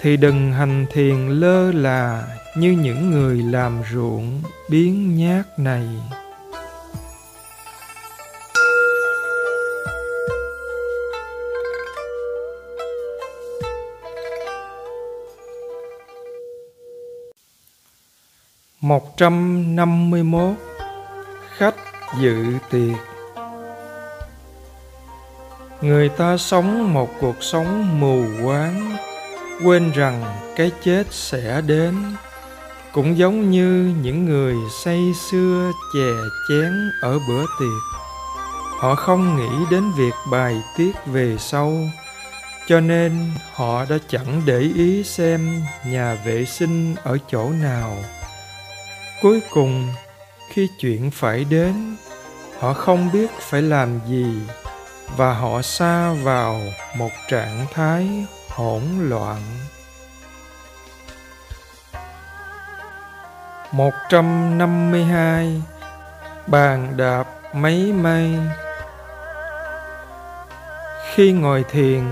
[0.01, 2.27] thì đừng hành thiền lơ là
[2.57, 5.87] như những người làm ruộng biến nhát này.
[18.81, 20.55] 151
[21.57, 21.75] Khách
[22.21, 22.97] dự tiệc.
[25.81, 28.97] Người ta sống một cuộc sống mù quáng,
[29.65, 30.25] Quên rằng
[30.57, 31.95] cái chết sẽ đến.
[32.93, 34.55] Cũng giống như những người
[34.85, 36.11] say xưa chè
[36.49, 38.01] chén ở bữa tiệc.
[38.79, 41.73] Họ không nghĩ đến việc bài tiết về sau,
[42.69, 47.97] cho nên họ đã chẳng để ý xem nhà vệ sinh ở chỗ nào
[49.23, 49.89] cuối cùng
[50.51, 51.97] khi chuyện phải đến
[52.59, 54.41] họ không biết phải làm gì
[55.17, 56.61] và họ xa vào
[56.97, 59.41] một trạng thái hỗn loạn.
[63.73, 65.63] 152
[66.47, 68.31] Bàn đạp mấy mây.
[71.15, 72.03] Khi ngồi thiền,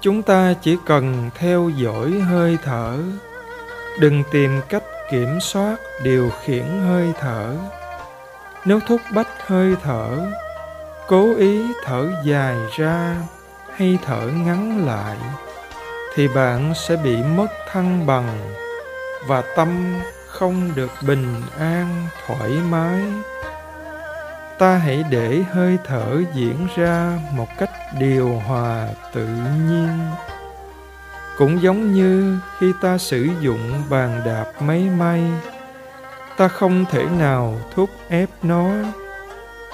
[0.00, 2.98] chúng ta chỉ cần theo dõi hơi thở
[4.00, 7.56] đừng tìm cách kiểm soát điều khiển hơi thở.
[8.64, 10.26] Nếu thúc bách hơi thở,
[11.06, 13.16] cố ý thở dài ra
[13.76, 15.16] hay thở ngắn lại,
[16.14, 18.54] thì bạn sẽ bị mất thăng bằng
[19.26, 23.04] và tâm không được bình an, thoải mái.
[24.58, 29.26] Ta hãy để hơi thở diễn ra một cách điều hòa tự
[29.68, 29.98] nhiên
[31.38, 35.22] cũng giống như khi ta sử dụng bàn đạp máy may,
[36.36, 38.70] ta không thể nào thúc ép nó.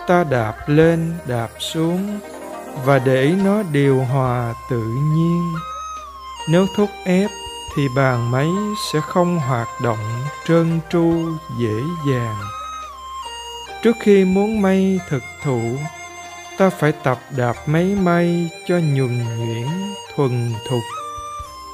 [0.07, 2.21] Ta đạp lên, đạp xuống
[2.85, 4.83] và để nó điều hòa tự
[5.15, 5.53] nhiên.
[6.51, 7.31] Nếu thúc ép
[7.77, 8.49] thì bàn máy
[8.93, 11.15] sẽ không hoạt động trơn tru,
[11.59, 12.37] dễ dàng.
[13.83, 15.61] Trước khi muốn may thực thụ,
[16.59, 19.69] ta phải tập đạp máy may cho nhuần nhuyễn
[20.17, 21.02] thuần thục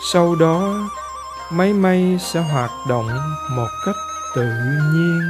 [0.01, 0.91] sau đó,
[1.51, 3.09] máy may sẽ hoạt động
[3.51, 3.97] một cách
[4.35, 4.49] tự
[4.95, 5.21] nhiên.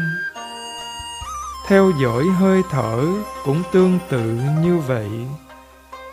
[1.68, 3.04] Theo dõi hơi thở
[3.44, 5.10] cũng tương tự như vậy.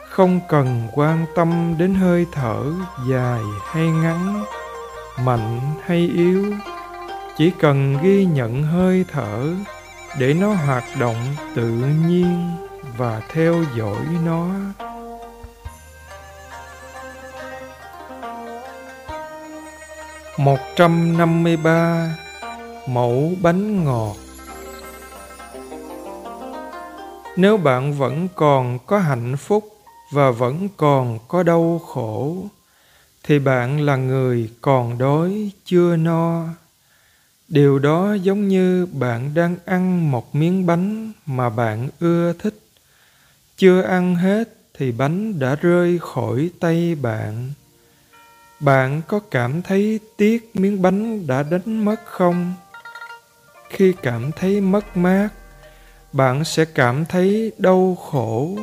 [0.10, 2.64] Không cần quan tâm đến hơi thở
[3.10, 4.44] dài hay ngắn,
[5.24, 6.54] mạnh hay yếu.
[7.38, 9.54] Chỉ cần ghi nhận hơi thở
[10.20, 11.70] để nó hoạt động tự
[12.08, 12.52] nhiên
[12.98, 14.48] và theo dõi nó.
[20.38, 22.16] Một trăm năm mươi ba
[22.88, 24.16] mẫu bánh ngọt.
[27.36, 29.78] Nếu bạn vẫn còn có hạnh phúc
[30.12, 32.38] và vẫn còn có đau khổ,
[33.24, 36.44] thì bạn là người còn đói, chưa no.
[37.48, 42.60] Điều đó giống như bạn đang ăn một miếng bánh mà bạn ưa thích.
[43.58, 47.52] Chưa ăn hết thì bánh đã rơi khỏi tay bạn
[48.60, 52.54] bạn có cảm thấy tiếc miếng bánh đã đánh mất không?
[53.70, 55.30] Khi cảm thấy mất mát,
[56.14, 58.58] bạn sẽ cảm thấy đau khổ.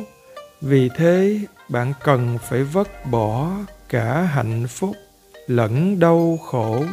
[0.61, 1.39] Vì thế,
[1.69, 3.51] bạn cần phải vứt bỏ
[3.89, 4.95] cả hạnh phúc
[5.47, 6.83] lẫn đau khổ.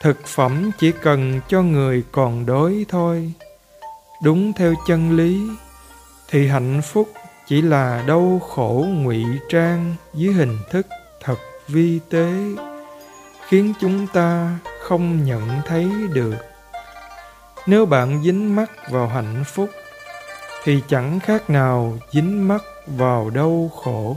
[0.00, 3.32] Thực phẩm chỉ cần cho người còn đói thôi.
[4.22, 5.40] Đúng theo chân lý,
[6.28, 7.08] thì hạnh phúc
[7.48, 10.86] chỉ là đau khổ ngụy trang dưới hình thức
[11.68, 12.32] vi tế,
[13.48, 16.36] khiến chúng ta không nhận thấy được.
[17.66, 19.70] Nếu bạn dính mắc vào hạnh phúc,
[20.64, 24.16] thì chẳng khác nào dính mắc vào đau khổ.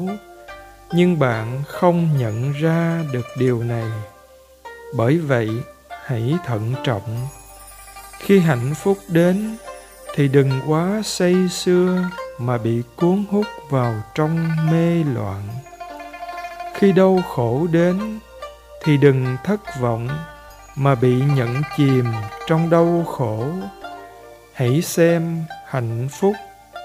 [0.92, 3.92] Nhưng bạn không nhận ra được điều này.
[4.96, 5.50] Bởi vậy,
[6.06, 7.28] hãy thận trọng.
[8.20, 9.58] Khi hạnh phúc đến,
[10.16, 15.42] thì đừng quá say sưa mà bị cuốn hút vào trong mê loạn
[16.78, 18.20] khi đau khổ đến,
[18.84, 20.08] thì đừng thất vọng
[20.76, 22.06] mà bị nhận chìm
[22.48, 23.46] trong đau khổ.
[24.54, 26.34] Hãy xem hạnh phúc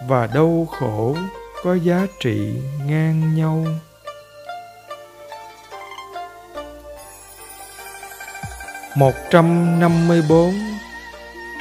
[0.09, 1.16] và đau khổ
[1.64, 2.53] có giá trị
[2.86, 3.66] ngang nhau.
[8.97, 10.55] một trăm năm mươi bốn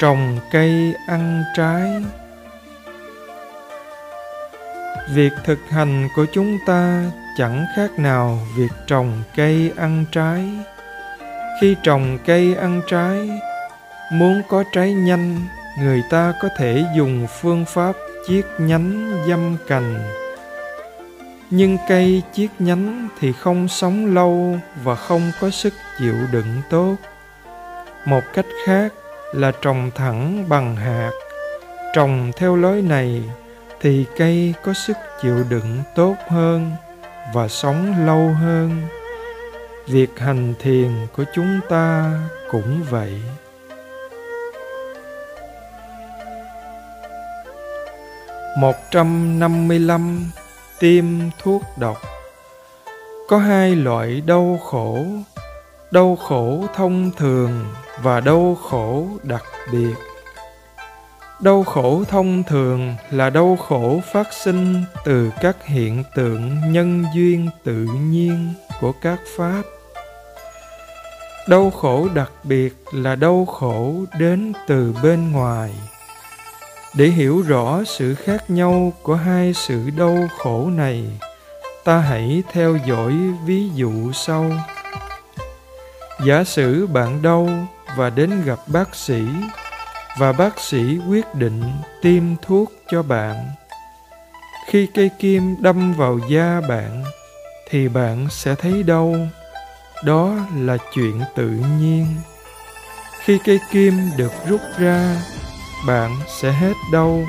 [0.00, 2.04] trồng cây ăn trái.
[5.14, 10.44] Việc thực hành của chúng ta chẳng khác nào việc trồng cây ăn trái.
[11.60, 13.30] Khi trồng cây ăn trái,
[14.12, 15.40] muốn có trái nhanh,
[15.78, 17.92] người ta có thể dùng phương pháp
[18.28, 19.94] chiết nhánh dâm cành.
[21.50, 26.96] Nhưng cây chiết nhánh thì không sống lâu và không có sức chịu đựng tốt.
[28.04, 28.92] Một cách khác
[29.32, 31.10] là trồng thẳng bằng hạt.
[31.94, 33.22] Trồng theo lối này
[33.80, 36.70] thì cây có sức chịu đựng tốt hơn
[37.34, 38.82] và sống lâu hơn.
[39.86, 42.12] Việc hành thiền của chúng ta
[42.50, 43.20] cũng vậy.
[48.58, 50.30] Một trăm năm mươi lăm
[50.80, 51.04] tiêm
[51.42, 51.96] thuốc độc.
[53.28, 55.04] Có hai loại đau khổ
[55.92, 57.64] đau khổ thông thường
[58.02, 59.42] và đau khổ đặc
[59.72, 59.94] biệt.
[61.42, 67.48] Đau khổ thông thường là đau khổ phát sinh từ các hiện tượng nhân duyên
[67.64, 69.62] tự nhiên của các pháp.
[71.48, 75.70] Đau khổ đặc biệt là đau khổ đến từ bên ngoài
[76.94, 81.04] để hiểu rõ sự khác nhau của hai sự đau khổ này,
[81.84, 83.12] ta hãy theo dõi
[83.46, 84.50] ví dụ sau
[86.24, 87.48] giả sử bạn đau
[87.96, 89.22] và đến gặp bác sĩ
[90.18, 91.62] và bác sĩ quyết định
[92.02, 93.36] tiêm thuốc cho bạn.
[94.66, 97.04] Khi cây kim đâm vào da bạn,
[97.70, 99.14] thì bạn sẽ thấy đau.
[100.04, 101.48] Đó là chuyện tự
[101.80, 102.06] nhiên.
[103.24, 105.16] Khi cây kim được rút ra,
[105.86, 107.24] bạn sẽ hết đau,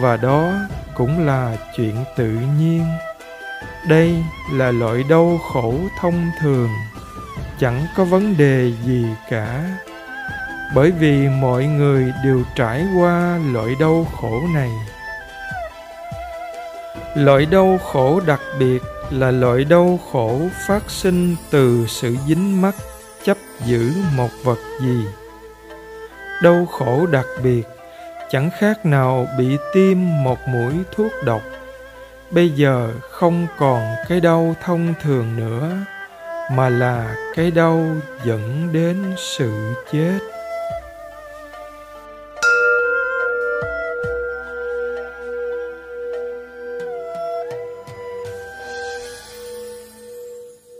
[0.00, 0.52] và đó
[0.96, 2.86] cũng là chuyện tự nhiên.
[3.88, 6.70] Đây là loại đau khổ thông thường,
[7.58, 9.78] chẳng có vấn đề gì cả
[10.74, 14.70] bởi vì mọi người đều trải qua loại đau khổ này.
[17.16, 22.74] Loại đau khổ đặc biệt là loại đau khổ phát sinh từ sự dính mắc,
[23.24, 25.04] chấp giữ một vật gì.
[26.42, 27.62] Đau khổ đặc biệt
[28.30, 31.42] chẳng khác nào bị tiêm một mũi thuốc độc.
[32.30, 35.70] Bây giờ không còn cái đau thông thường nữa,
[36.52, 37.86] mà là cái đau
[38.24, 39.52] dẫn đến sự
[39.92, 40.18] chết.